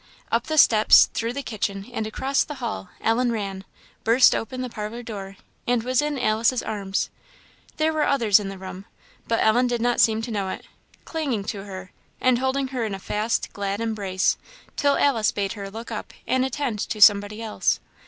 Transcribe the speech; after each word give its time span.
Up 0.31 0.47
the 0.47 0.57
steps, 0.57 1.11
through 1.13 1.33
the 1.33 1.43
kitchen, 1.43 1.85
and 1.93 2.07
across 2.07 2.43
the 2.43 2.55
hall, 2.55 2.89
Ellen 3.01 3.31
ran 3.31 3.65
burst 4.03 4.33
open 4.33 4.61
the 4.61 4.67
parlour 4.69 5.03
door 5.03 5.37
and 5.67 5.83
was 5.83 6.01
in 6.01 6.17
Alice's 6.17 6.63
arms. 6.63 7.11
There 7.77 7.93
were 7.93 8.07
others 8.07 8.39
in 8.39 8.49
the 8.49 8.57
room, 8.57 8.85
but 9.27 9.39
Ellen 9.43 9.67
did 9.67 9.79
not 9.79 9.99
seem 10.01 10.23
to 10.23 10.31
know 10.31 10.49
it, 10.49 10.65
clinging 11.05 11.43
to 11.53 11.65
her, 11.65 11.91
and 12.19 12.39
holding 12.39 12.69
her 12.69 12.83
in 12.83 12.95
a 12.95 12.99
fast, 12.99 13.53
glad 13.53 13.79
embrace, 13.79 14.37
till 14.75 14.97
Alice 14.97 15.31
bade 15.31 15.53
her 15.53 15.69
look 15.69 15.91
up, 15.91 16.13
and 16.25 16.43
attend 16.43 16.79
to 16.79 16.99
somebody 16.99 17.39
else. 17.39 17.79